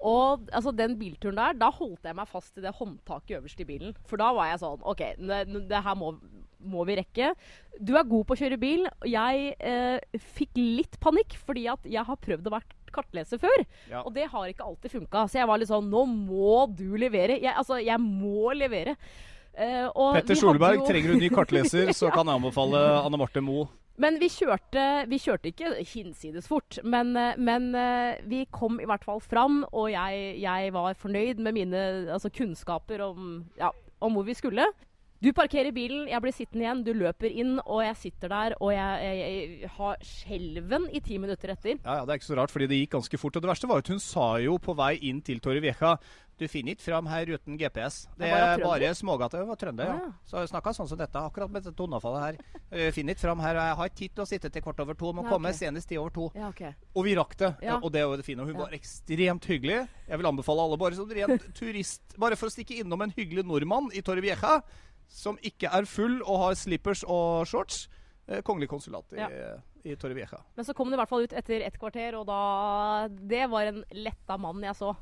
[0.00, 3.68] Og altså, den bilturen der, da holdt jeg meg fast i det håndtaket øverst i
[3.68, 3.96] bilen.
[4.08, 6.14] For da var jeg sånn OK, det, det her må,
[6.72, 7.34] må vi rekke.
[7.76, 8.86] Du er god på å kjøre bil.
[9.08, 13.66] Jeg eh, fikk litt panikk fordi at jeg har prøvd å være kartleser før.
[13.90, 14.00] Ja.
[14.02, 15.26] Og det har ikke alltid funka.
[15.28, 17.36] Så jeg var litt sånn Nå må du levere.
[17.36, 18.96] Jeg, altså, jeg må levere.
[19.60, 23.42] Eh, og Petter Solberg, jo- trenger du ny kartleser, så kan jeg anbefale Anne Marte
[23.44, 23.68] Moe.
[24.00, 28.86] men vi kjørte, vi kjørte ikke hinsides fort, men, eh, men eh, vi kom i
[28.88, 31.82] hvert fall fram, og jeg, jeg var fornøyd med mine
[32.14, 33.68] altså, kunnskaper om, ja,
[34.00, 34.64] om hvor vi skulle.
[35.20, 38.70] Du parkerer bilen, jeg blir sittende igjen, du løper inn, og jeg sitter der, og
[38.72, 41.76] jeg, jeg, jeg har skjelven i ti minutter etter.
[41.84, 43.36] Ja, ja, Det er ikke så rart, fordi det gikk ganske fort.
[43.36, 45.98] Og det verste var at hun sa jo på vei inn til Torrevieja
[46.40, 48.06] Du finner ikke fram her uten GPS.
[48.16, 49.96] Det er bare smågater og var trønder, ja.
[50.00, 50.12] Ja.
[50.24, 52.38] Så jeg snakka sånn som dette, akkurat med dette underfallet her.
[52.80, 54.96] Jeg finner ikke fram her, jeg har ikke tid til å sitte til kvart over
[54.96, 55.10] to.
[55.18, 55.58] Må Ja, komme ok.
[55.58, 56.30] senest ti over to.
[56.38, 56.72] Ja, okay.
[56.96, 57.50] Og vi rakk det.
[57.82, 58.46] Og det er jo det fine.
[58.48, 59.82] Hun var ekstremt hyggelig.
[60.08, 63.44] Jeg vil anbefale alle bare som ren turist Bare for å stikke innom en hyggelig
[63.44, 64.62] nordmann i Torrevieja,
[65.12, 67.84] som ikke er full og har slippers og shorts.
[68.30, 69.28] Eh, Kongelig konsulat i,
[69.90, 70.38] i Torrevieja.
[70.56, 73.70] Men så kom det i hvert fall ut etter et kvarter, og da Det var
[73.74, 74.94] en letta mann jeg så.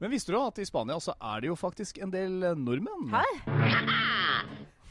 [0.00, 3.10] Men visste du at i Spania så er det jo faktisk en del eh, nordmenn?
[3.12, 3.24] Hæ?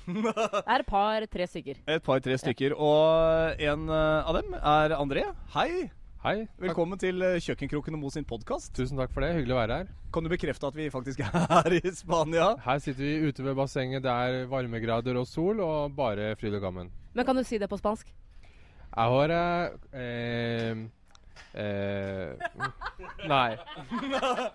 [0.09, 1.79] Det er et par-tre stykker.
[1.89, 2.75] Et par-tre stykker.
[2.77, 5.23] Og en eh, av dem er André.
[5.55, 5.87] Hei!
[6.21, 6.35] Hei.
[6.43, 6.61] Takk.
[6.61, 8.69] Velkommen til eh, Kjøkkenkroken og Mo sin podkast.
[8.77, 9.31] Tusen takk for det.
[9.39, 9.89] Hyggelig å være her.
[10.13, 11.25] Kan du bekrefte at vi faktisk
[11.61, 12.51] er i Spania?
[12.67, 14.05] Her sitter vi ute ved bassenget.
[14.05, 16.93] Det er varmegrader og sol, og bare fryd og gammen.
[17.17, 18.13] Men kan du si det på spansk?
[18.93, 19.41] Ahora
[19.89, 20.85] eh,
[21.53, 22.35] eh,
[23.27, 23.57] Nei.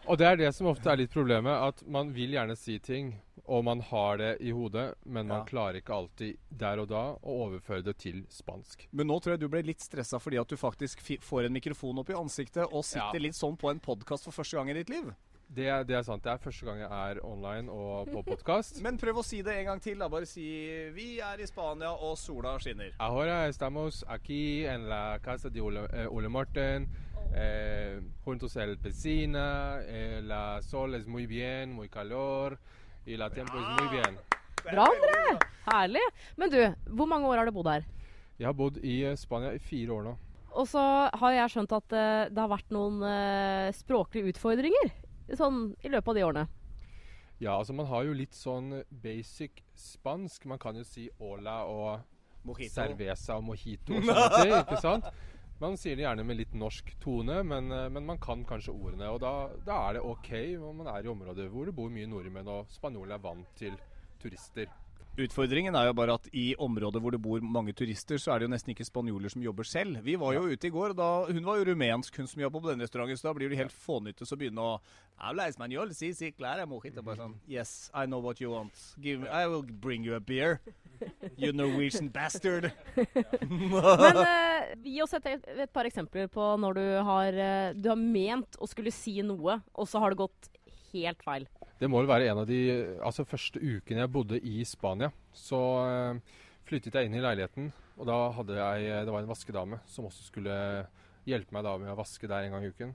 [0.08, 3.14] Og det er det som ofte er litt problemet, at man vil gjerne si ting,
[3.44, 5.44] og man har det i hodet, men man Ja.
[5.44, 8.86] klarer ikke alltid der og da å overføre det til spansk.
[8.92, 11.52] Men nå tror jeg du ble litt stressa fordi at du faktisk fi får en
[11.52, 13.20] mikrofon opp i ansiktet og sitter Ja.
[13.20, 15.12] litt sånn på en podkast for første gang i ditt liv.
[15.54, 16.22] Det, er- det er sant.
[16.24, 18.80] Det er første gang jeg er online og på podkast.
[18.84, 19.98] Men prøv å si det en gang til.
[19.98, 20.44] da Bare si
[20.90, 22.94] 'Vi er i Spania, og sola skinner'.
[22.98, 26.88] Ahora estamos aquí en la casa de Ole, eh, Ole Martin.
[27.36, 32.58] eh, juntos el piscina, eh, la sol es muy bien, muy calor,
[33.06, 34.18] y la tiempo es muy bien.
[34.64, 35.38] Bra, André!
[35.66, 36.02] Herlig.
[36.36, 37.84] Men du, hvor mange år har du bodd her?
[38.38, 40.16] Jeg har bodd i eh, Spania i fire år nå.
[40.54, 40.78] Og så
[41.12, 43.02] har jeg skjønt at eh, det har vært noen
[43.74, 44.92] språklige utfordringer
[45.32, 46.46] sånn i løpet av de årene.
[47.42, 50.44] Ja, altså man har jo litt sånn basic spansk.
[50.46, 52.04] Man kan jo si hola og
[52.44, 52.74] Mojito.
[52.74, 55.08] cerveza og mojito og sånne ting, ikke sant?
[55.62, 59.08] Man sier det gjerne med litt norsk tone, men, eh, men man kan kanskje ordene.
[59.14, 59.32] Og da,
[59.64, 60.30] da er det ok
[60.68, 63.76] om man er i områder hvor det bor mye nordmenn, og spanjoler er vant til
[64.22, 64.68] turister.
[65.14, 68.48] Utfordringen er jo bare at i områder hvor det bor mange turister, så er det
[68.48, 70.00] jo nesten ikke spanjoler som jobber selv.
[70.02, 72.58] Vi var jo ute i går, og da, hun var jo rumensk, hun som jobba
[72.58, 74.76] på den restauranten, så da blir det helt fånyttes å begynne å
[75.14, 77.02] Habla español, si, si, claro, mojito.
[77.06, 78.74] Bare sånn Yes, I know what you want.
[78.98, 80.58] Give me, I will bring you a beer.
[81.38, 82.72] You Norwegian bastard.
[82.96, 88.00] Men uh, gi oss et, et par eksempler på når du har, eh, du har
[88.00, 90.50] ment å skulle si noe, og så har det gått
[90.90, 91.46] helt feil.
[91.80, 92.60] Det må vel være en av de
[93.02, 95.10] altså første ukene jeg bodde i Spania.
[95.34, 96.20] Så eh,
[96.68, 100.28] flyttet jeg inn i leiligheten, og da hadde jeg Det var en vaskedame som også
[100.28, 100.54] skulle
[101.28, 102.94] hjelpe meg da med å vaske der en gang i uken.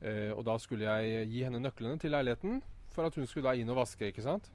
[0.00, 2.60] Eh, og da skulle jeg gi henne nøklene til leiligheten
[2.94, 4.50] for at hun skulle da inn og vaske, ikke sant.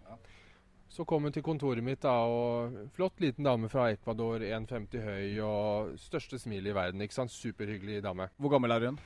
[0.94, 5.40] Så kom hun til kontoret mitt, da, og flott liten dame fra Ecuador, 1,50 høy
[5.42, 7.02] og største smilet i verden.
[7.02, 7.34] ikke sant?
[7.34, 8.30] Superhyggelig dame.
[8.38, 9.00] Hvor gammel er hun?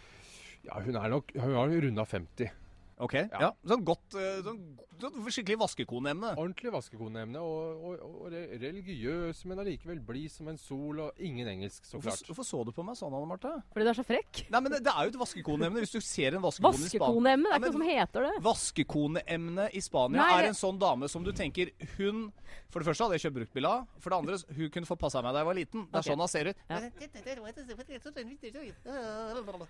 [0.66, 2.67] Ja, hun er nok hun har runda 50.
[2.98, 3.52] Ok, ja.
[3.70, 4.62] Sånn godt eh, sånn,
[4.98, 6.32] sånn skikkelig vaskekoneemne.
[6.34, 11.86] Ordentlig vaskekoneemne og, og, og religiøs, men allikevel blid som en sol, og ingen engelsk,
[11.86, 12.32] så Hvorfor, klart.
[12.32, 13.52] hvorfor så du på meg sånn, Anne Marte?
[13.76, 14.42] Fordi du er så frekk.
[14.50, 15.84] Nei, men det, det er jo et vaskekoneemne.
[15.86, 18.34] Hvis du ser en vaskekone i Spania Vaskekoneemne, det er ikke noe som heter det.
[18.48, 22.28] Vaskekoneemne i Spania Nei, er en sånn dame som du tenker Hun
[22.72, 23.86] For det første hadde jeg kjøpt bruktbil av.
[24.02, 25.86] For det andre, hun kunne få passa meg da jeg var liten.
[25.86, 26.10] Det er okay.
[26.10, 26.66] sånn hun ser ut.
[26.68, 26.82] Ja.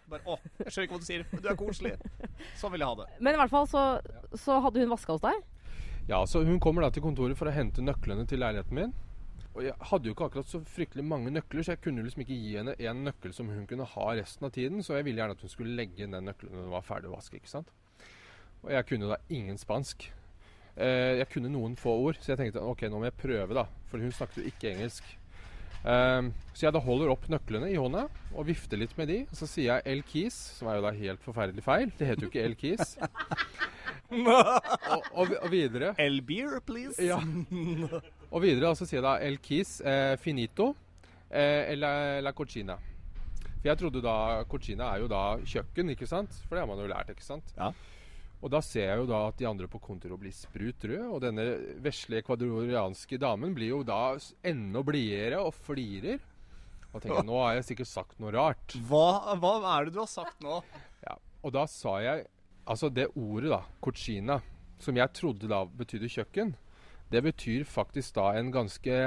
[0.08, 1.26] Bare, å, jeg skjønner ikke hva du sier.
[1.44, 1.94] Du er koselig.
[2.58, 3.08] Sånn vil jeg ha det.
[3.20, 3.84] Men i hvert fall så,
[4.38, 5.44] så hadde hun vaska hos deg.
[6.08, 8.94] Ja, så Hun kommer da til kontoret for å hente nøklene til leiligheten min.
[9.58, 12.36] og jeg hadde jo ikke akkurat så fryktelig mange nøkler, så jeg kunne liksom ikke
[12.38, 14.84] gi henne en nøkkel som hun kunne ha resten av tiden.
[14.86, 17.10] Så jeg ville gjerne at hun skulle legge inn den nøkkelen når hun var ferdig
[17.10, 17.42] å vaske.
[17.42, 17.74] ikke sant?
[18.62, 20.12] Og jeg kunne da ingen spansk.
[20.78, 23.66] Eh, jeg kunne noen få ord, så jeg tenkte ok, nå må jeg prøve, da.
[23.90, 25.17] For hun snakket jo ikke engelsk.
[25.88, 29.20] Eh, så jeg da holder opp nøklene i hånda og vifter litt med de.
[29.32, 31.92] Og så sier jeg El Kis, som er jo da helt forferdelig feil.
[32.00, 32.98] Det heter jo ikke El Kis.
[34.12, 34.68] og,
[35.14, 37.00] og, og videre El-beer, please.
[37.04, 37.20] ja.
[38.32, 40.74] Og videre så sier jeg da El Kis eh, finito
[41.32, 41.92] eh, la,
[42.24, 42.78] la cochina.
[43.58, 46.36] For jeg trodde da Cochina er jo da kjøkken, ikke sant?
[46.46, 47.48] For det har man jo lært, ikke sant?
[47.58, 47.72] Ja.
[48.48, 51.20] Og da ser jeg jo da at de andre på kontoret blir sprut røde, og
[51.20, 51.44] denne
[51.84, 54.16] vesle ekvadorianske damen blir jo da
[54.48, 56.22] enda blidere og flirer.
[56.94, 58.78] Og tenker nå har jeg sikkert sagt noe rart.
[58.88, 60.62] Hva, hva er det du har sagt nå?
[61.04, 62.28] Ja, og da sa jeg
[62.68, 64.42] Altså det ordet, da, cochina,
[64.84, 66.50] som jeg trodde da betydde kjøkken,
[67.08, 68.98] det betyr faktisk da en ganske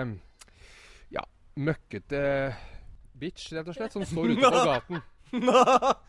[1.13, 1.25] ja,
[1.61, 2.23] møkkete
[3.21, 5.05] bitch, rett og slett, som står ute på gaten.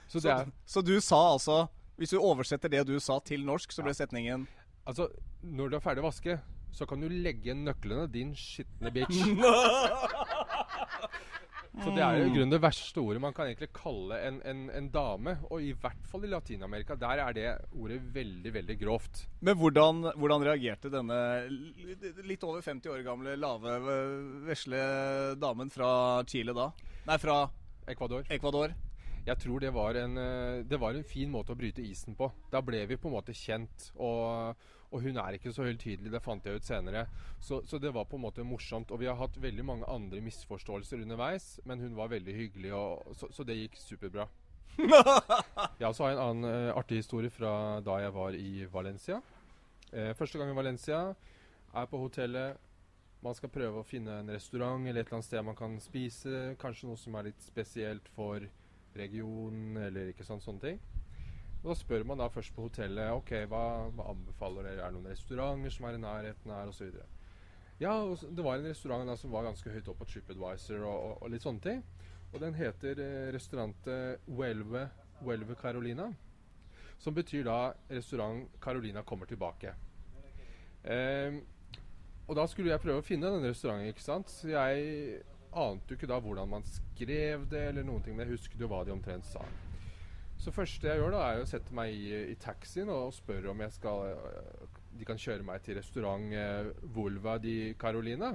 [0.08, 1.65] Så er Så du sa altså
[2.02, 4.48] Hvis du oversetter det du sa til norsk, så ble setningen
[4.90, 5.06] Altså,
[5.46, 6.40] når du er ferdig å vaske,
[6.74, 9.20] så kan du legge nøklene, din skitne bitch.
[11.80, 14.66] Så det er jo i grunnen det verste ordet man kan egentlig kalle en, en,
[14.76, 15.38] en dame.
[15.50, 16.98] Og i hvert fall i Latin-Amerika.
[17.00, 19.24] Der er det ordet veldig, veldig grovt.
[19.40, 21.22] Men hvordan, hvordan reagerte denne
[22.28, 23.78] litt over 50 år gamle, lave,
[24.50, 24.84] vesle
[25.40, 25.92] damen fra
[26.28, 26.70] Chile da?
[27.08, 27.40] Nei, fra
[27.90, 28.28] Ecuador.
[28.30, 28.76] Ecuador.
[29.21, 32.31] Jeg tror det var, en, eh, det var en fin måte å bryte isen på.
[32.49, 33.91] Da ble vi på en måte kjent.
[34.01, 34.55] Og,
[34.91, 37.05] og hun er ikke så høytidelig, det fant jeg ut senere.
[37.39, 38.91] Så, så det var på en måte morsomt.
[38.91, 43.13] Og vi har hatt veldig mange andre misforståelser underveis, men hun var veldig hyggelig, og,
[43.17, 44.27] så, så det gikk superbra.
[45.81, 49.19] Ja, så har jeg en annen eh, artig historie fra da jeg var i Valencia.
[49.91, 51.01] Eh, første gang i Valencia,
[51.75, 52.57] er på hotellet.
[53.21, 56.55] Man skal prøve å finne en restaurant eller et eller annet sted man kan spise.
[56.62, 58.47] Kanskje noe som er litt spesielt for
[58.97, 60.82] regionen, eller ikke sant, sånne ting.
[61.62, 64.82] Og Da spør man da først på hotellet ok, hva, hva anbefaler dere.
[64.82, 66.95] Er det noen restauranter som er i nærheten her, osv.
[67.82, 70.97] Ja, og det var en restaurant da som var ganske høyt oppe på TripAdvisor og,
[70.97, 71.86] og, og litt sånne ting.
[72.32, 74.88] Og den heter eh, restaurantet Welve,
[75.25, 76.12] Welve Carolina.
[77.01, 79.73] Som betyr da restaurant Carolina kommer tilbake.
[80.84, 81.41] Eh,
[82.27, 84.30] og da skulle jeg prøve å finne den restauranten, ikke sant.
[84.32, 85.21] Så jeg
[85.52, 88.70] ante jo ikke da hvordan man skrev det, eller noen ting, men jeg husket jo
[88.72, 89.44] hva de omtrent sa.
[90.42, 93.60] Så første jeg gjør da, er å sette meg i, i taxien og spørre om
[93.62, 98.34] jeg skal øh, de kan kjøre meg til restaurant eh, Volva di Carolina.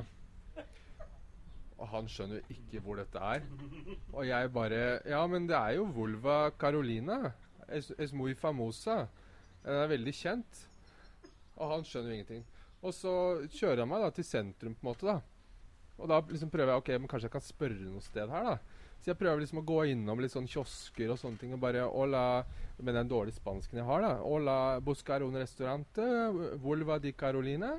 [1.77, 3.43] Og han skjønner jo ikke hvor dette er.
[4.15, 7.35] Og jeg bare Ja, men det er jo Volva Carolina.
[7.69, 9.07] Es, es muy famosa.
[9.65, 10.63] Den er veldig kjent.
[11.57, 12.45] Og han skjønner jo ingenting.
[12.81, 13.13] Og så
[13.51, 15.07] kjører han meg da til sentrum, på en måte.
[15.07, 15.36] da.
[15.97, 18.83] Og da liksom prøver jeg ok, men kanskje jeg kan spørre noe sted her, da.
[19.01, 21.85] Så jeg prøver liksom å gå innom litt sånn kiosker og sånne ting og bare
[21.87, 22.23] Hola
[22.83, 24.17] Med den dårlige spansken jeg har, da.
[24.21, 26.05] Hola, buscar un restaurante.
[26.61, 27.77] Vulva di Carolina.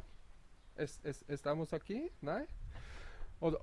[0.78, 2.00] Es, es, estamos aquí?
[2.26, 2.40] Nei?
[3.46, 3.54] Og,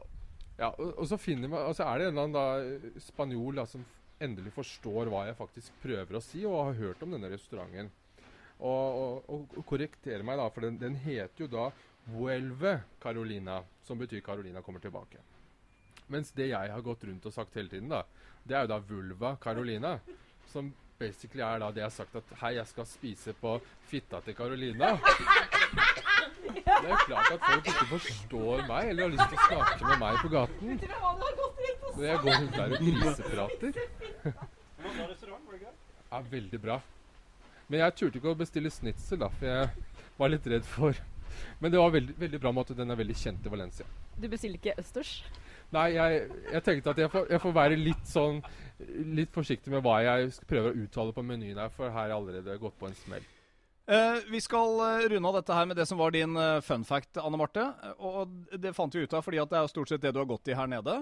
[0.59, 2.37] ja, og, og så finner man Og så er det en eller annen
[2.95, 3.83] da spanjol da, som
[4.23, 7.90] endelig forstår hva jeg faktisk prøver å si, og har hørt om denne restauranten.
[8.62, 11.67] Og, og, og korrekterer meg, da, for den, den heter jo da
[12.05, 15.19] Vuelve Carolina, som betyr Carolina kommer tilbake.
[16.07, 18.03] Mens det jeg har gått rundt og sagt hele tiden, da,
[18.45, 19.99] det er jo da Vulva Carolina.
[20.53, 23.57] Som basically er da det jeg har sagt at hei, jeg skal spise på
[23.88, 24.95] fitta til Carolina.
[26.45, 29.88] Det er jo klart at folk ikke forstår meg eller har lyst til å snakke
[29.88, 30.69] med meg på gaten.
[31.95, 33.73] Når jeg går rundt der og griseprater.
[36.11, 36.77] Ja, veldig bra.
[37.67, 39.64] Men jeg turte ikke å bestille snitsel, da, for jeg
[40.19, 41.01] var litt redd for
[41.61, 43.87] Men det var veldig, veldig bra med at den er veldig kjent i Valencia.
[44.20, 45.16] Du bestiller ikke østers?
[45.75, 48.42] Nei, jeg, jeg tenkte at jeg får, jeg får være litt sånn
[49.14, 52.16] Litt forsiktig med hva jeg prøver å uttale på menyen her, for her har jeg
[52.16, 53.23] allerede gått på en smell.
[53.87, 56.87] Eh, vi skal eh, runde av dette her med det som var din eh, fun
[56.88, 57.66] fact, Anne Marte.
[58.01, 60.29] Og det fant vi ut av fordi at det er stort sett det du har
[60.31, 60.94] gått i her nede.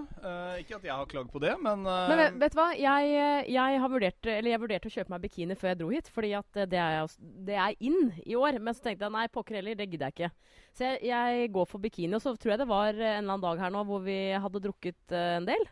[0.59, 2.71] Ikke at jeg har klagd på det, men, Men vet, du hva?
[2.75, 3.13] Jeg,
[3.47, 6.09] jeg, har vurdert, jeg vurderte å kjøpe meg bikini før jeg dro hit.
[6.11, 7.15] Fordi at det er,
[7.47, 8.59] det er inn i år.
[8.59, 10.59] Men så tenkte jeg nei, pokker heller, det gidder jeg ikke.
[10.75, 12.17] Så jeg, jeg går for bikini.
[12.19, 14.63] Og så tror jeg det var en eller annen dag her nå hvor vi hadde
[14.67, 15.63] drukket en del.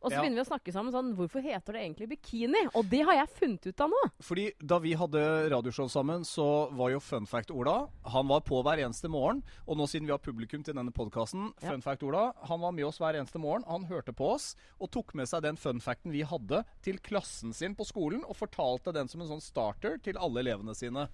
[0.00, 0.22] Og så Ja.
[0.22, 2.68] begynner vi å snakke sammen sånn Hvorfor heter det egentlig bikini?
[2.74, 4.10] Og det har jeg funnet ut av nå.
[4.22, 8.62] Fordi da vi hadde radioshow sammen, så var jo Fun Fact Ola Han var på
[8.62, 9.42] hver eneste morgen.
[9.66, 11.70] Og nå siden vi har publikum til denne podkasten, Ja.
[11.72, 13.64] Fun Fact Ola Han var med oss hver eneste morgen.
[13.66, 17.52] Han hørte på oss og tok med seg den fun facten vi hadde, til klassen
[17.52, 21.08] sin på skolen, og fortalte den som en sånn starter til alle elevene sine.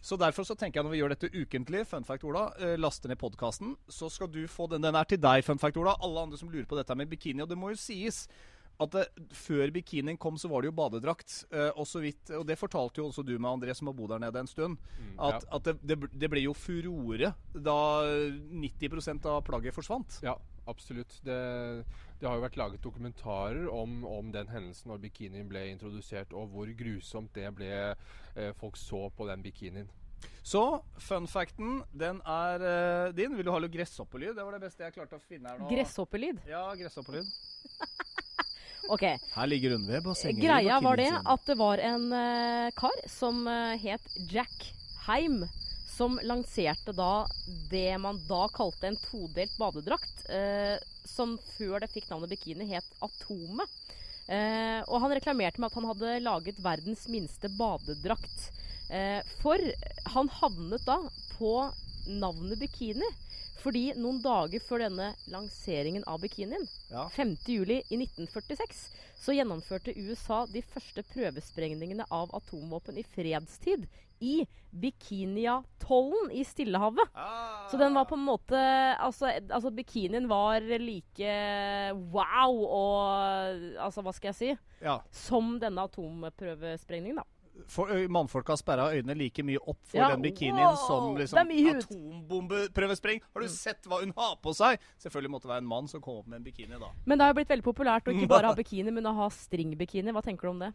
[0.00, 3.12] Så derfor så tenker jeg når vi gjør dette ukentlig, fun fact Ola, eh, laster
[3.12, 4.84] ned podkasten, så skal du få den.
[4.86, 5.96] Den er til deg, fun fact Ola.
[6.00, 7.44] Alle andre som lurer på dette med bikini.
[7.44, 8.24] Og det må jo sies
[8.80, 9.02] at det,
[9.36, 11.42] før bikinien kom, så var det jo badedrakt.
[11.52, 14.14] Eh, og så vidt, og det fortalte jo også du med André, som har bodd
[14.14, 14.78] der nede en stund.
[15.20, 17.76] At, at det, det, det ble jo furore da
[18.56, 20.22] 90 av plagget forsvant.
[20.24, 21.16] Ja, absolutt.
[21.24, 21.38] Det,
[22.20, 26.52] det har jo vært laget dokumentarer om, om den hendelsen når bikinien ble introdusert, og
[26.52, 29.88] hvor grusomt det ble eh, folk så på den bikinien.
[30.44, 33.36] Så fun facten, den er eh, din.
[33.36, 34.34] Vil du ha litt gresshoppelyd?
[34.36, 35.70] Det var det beste jeg klarte å finne her nå.
[35.72, 36.42] Gresshoppelyd.
[36.50, 37.28] Ja, gresshoppelyd.
[38.90, 39.02] Ok.
[39.34, 40.42] Her ligger Rundve bassenget.
[40.42, 44.64] Greia var det at det var en eh, kar som eh, het Jack
[45.06, 45.44] Heim,
[46.00, 47.26] som lanserte da
[47.68, 52.86] det man da kalte en todelt badedrakt, eh, som før det fikk navnet bikini, het
[53.04, 53.74] Atomet.
[54.24, 58.46] Eh, og han reklamerte med at han hadde laget verdens minste badedrakt.
[58.88, 59.60] Eh, for
[60.14, 60.96] han havnet da
[61.34, 61.52] på
[62.08, 63.10] navnet bikini.
[63.60, 67.08] Fordi noen dager før denne lanseringen av bikinien, Ja.
[67.12, 67.36] 5.
[67.46, 68.86] juli i 1946,
[69.20, 73.84] så gjennomførte USA de første prøvesprengningene av atomvåpen i fredstid
[74.20, 77.08] i Bikiniatollen i Stillehavet.
[77.14, 77.68] Ah.
[77.70, 78.56] Så den var på en måte
[79.00, 81.32] Altså, altså bikinien var like
[82.12, 84.50] wow og Altså, hva skal jeg si?
[84.84, 84.98] Ja.
[85.12, 87.24] Som denne atomprøvesprengningen, da.
[87.68, 93.20] For, mannfolka sperra øynene like mye opp for Ja, den bikinien wow, som liksom atombombeprøvespreng.
[93.34, 94.80] Har du sett hva hun har på seg?
[95.02, 96.90] Selvfølgelig måtte det være en mann som kom opp med en bikini da.
[97.04, 99.30] Men det har jo blitt veldig populært å ikke bare ha bikini, men å ha
[99.34, 100.14] stringbikini.
[100.16, 100.72] Hva tenker du om det?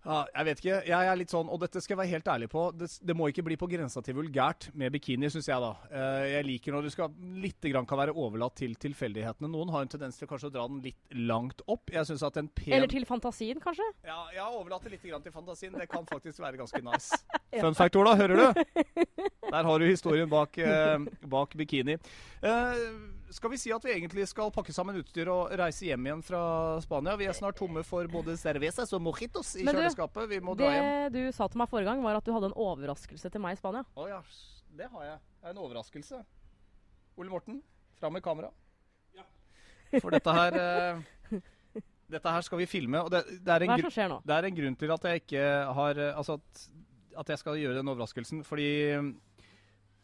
[0.00, 0.76] Ja, jeg vet ikke.
[0.88, 3.28] Jeg er litt sånn, og dette skal jeg være helt ærlig på, det, det må
[3.28, 5.74] ikke bli på grensa til vulgært med bikini, syns jeg da.
[5.92, 9.50] Eh, jeg liker når du skal litt grann kan være overlatt til tilfeldighetene.
[9.52, 11.92] Noen har en tendens til kanskje å dra den litt langt opp.
[11.92, 13.90] Jeg synes at en pen Eller til fantasien, kanskje?
[14.08, 15.76] Ja, jeg overlater litt grann til fantasien.
[15.76, 17.20] Det kan faktisk være ganske nice.
[17.60, 18.64] Fun fact, Ola, hører du?
[19.52, 20.96] Der har du historien bak, eh,
[21.28, 22.00] bak bikini.
[22.40, 22.84] Eh,
[23.30, 26.42] skal vi si at vi egentlig skal pakke sammen utstyr og reise hjem igjen fra
[26.84, 27.16] Spania?
[27.20, 30.28] Vi er snart tomme for både cervezas og mojitos i Men du, kjøleskapet.
[30.32, 30.88] Vi må dra hjem.
[31.14, 33.56] Det du sa til meg forrige gang, var at du hadde en overraskelse til meg
[33.56, 33.84] i Spania.
[33.94, 34.18] Å ja,
[34.80, 35.22] det har jeg.
[35.40, 36.20] Det er en overraskelse.
[37.20, 37.62] Ole Morten,
[38.00, 38.50] fram med kamera.
[39.98, 41.40] For dette her eh,
[42.10, 43.00] Dette her skal vi filme.
[43.02, 44.20] Og det, det, er en Hva er det som skjer nå?
[44.26, 46.62] det er en grunn til at jeg ikke har eh, Altså at,
[47.22, 48.44] at jeg skal gjøre den overraskelsen.
[48.46, 48.70] Fordi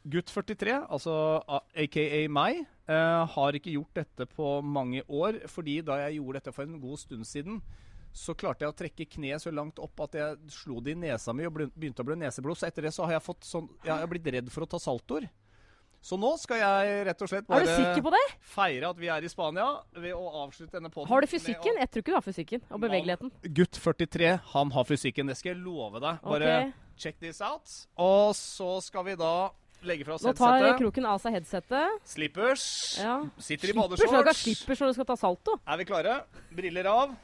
[0.06, 1.14] gutt 43, altså
[1.74, 5.42] aka meg, eh, har ikke gjort dette på mange år.
[5.50, 7.60] Fordi da jeg gjorde dette for en god stund siden,
[8.16, 11.34] så klarte jeg å trekke kneet så langt opp at jeg slo det i nesa
[11.36, 12.56] mi og begynte å bli neseblod.
[12.56, 14.80] Så etter det så har jeg fått sånn Jeg har blitt redd for å ta
[14.80, 15.28] saltoer.
[16.06, 17.66] Så nå skal jeg rett og slett bare
[18.46, 19.64] feire at vi er i Spania
[19.96, 21.80] ved å avslutte denne podden Har du fysikken?
[21.80, 23.32] Jeg tror ikke du har fysikken og bevegeligheten.
[23.56, 25.32] Gutt 43, han har fysikken.
[25.32, 26.20] Det skal jeg love deg.
[26.22, 26.74] Bare okay.
[27.00, 27.72] check this out.
[27.98, 29.34] Og så skal vi da
[29.82, 30.78] legge fra oss Nå tar headsetet.
[30.80, 32.00] Kroken av seg headsetet.
[32.08, 32.64] Slippers.
[33.02, 33.16] Ja.
[33.38, 34.00] Sitter i Slippers?
[34.00, 34.42] Skal badeshorts.
[34.42, 35.58] slippers når du skal ta salto.
[35.66, 36.16] Er vi klare?
[36.56, 37.14] Briller av.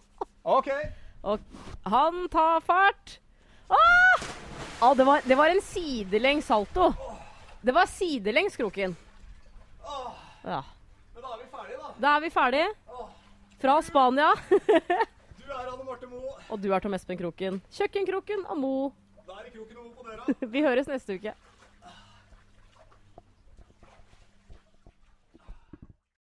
[0.58, 0.70] OK.
[1.22, 1.38] Og
[1.94, 3.18] han tar fart.
[3.70, 4.26] Ah!
[4.80, 6.92] Ah, det, var, det var en sidelengs salto.
[7.60, 8.96] Det var sidelengs, Kroken.
[10.44, 10.62] Ja.
[11.12, 11.90] men da er vi ferdige, da.
[12.00, 12.70] Da er vi ferdige.
[13.60, 14.30] Fra Spania.
[15.50, 16.32] Du er Anne Marte Moe.
[16.54, 17.56] Og du er Tom Espen Kroken.
[17.74, 18.74] Kjøkkenkroken og Mo.
[19.26, 20.36] Da er det kroken og Mo på døra.
[20.54, 21.32] Vi høres neste uke.